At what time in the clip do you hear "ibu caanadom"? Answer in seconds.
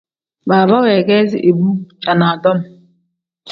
1.49-2.59